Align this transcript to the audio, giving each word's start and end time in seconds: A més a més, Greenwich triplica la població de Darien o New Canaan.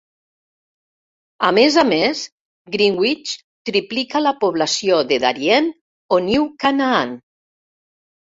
A 1.49 1.51
més 1.57 1.75
a 1.81 1.83
més, 1.89 2.23
Greenwich 2.75 3.33
triplica 3.71 4.23
la 4.25 4.33
població 4.45 4.99
de 5.13 5.21
Darien 5.27 5.69
o 6.19 6.21
New 6.31 6.49
Canaan. 6.67 7.15